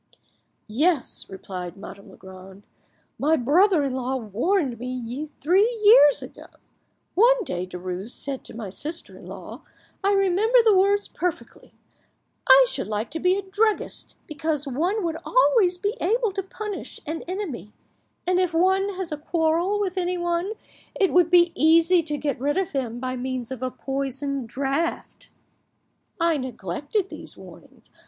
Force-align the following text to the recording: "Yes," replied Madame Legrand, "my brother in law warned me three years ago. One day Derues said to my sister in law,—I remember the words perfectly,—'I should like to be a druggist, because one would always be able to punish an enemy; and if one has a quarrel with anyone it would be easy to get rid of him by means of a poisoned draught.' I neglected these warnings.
"Yes," 0.67 1.27
replied 1.29 1.77
Madame 1.77 2.09
Legrand, 2.09 2.63
"my 3.19 3.35
brother 3.35 3.83
in 3.83 3.93
law 3.93 4.15
warned 4.15 4.79
me 4.79 5.29
three 5.39 5.71
years 5.85 6.23
ago. 6.23 6.47
One 7.13 7.43
day 7.43 7.67
Derues 7.67 8.09
said 8.09 8.43
to 8.45 8.55
my 8.55 8.69
sister 8.69 9.15
in 9.15 9.27
law,—I 9.27 10.13
remember 10.13 10.57
the 10.65 10.75
words 10.75 11.07
perfectly,—'I 11.07 12.65
should 12.67 12.87
like 12.87 13.11
to 13.11 13.19
be 13.19 13.35
a 13.35 13.43
druggist, 13.43 14.15
because 14.25 14.67
one 14.67 15.03
would 15.05 15.17
always 15.23 15.77
be 15.77 15.95
able 16.01 16.31
to 16.31 16.41
punish 16.41 16.99
an 17.05 17.21
enemy; 17.27 17.71
and 18.25 18.39
if 18.39 18.55
one 18.55 18.95
has 18.95 19.11
a 19.11 19.17
quarrel 19.17 19.79
with 19.79 19.99
anyone 19.99 20.53
it 20.95 21.13
would 21.13 21.29
be 21.29 21.51
easy 21.53 22.01
to 22.01 22.17
get 22.17 22.39
rid 22.39 22.57
of 22.57 22.71
him 22.71 22.99
by 22.99 23.15
means 23.15 23.51
of 23.51 23.61
a 23.61 23.69
poisoned 23.69 24.49
draught.' 24.49 25.29
I 26.19 26.37
neglected 26.37 27.09
these 27.09 27.37
warnings. 27.37 27.91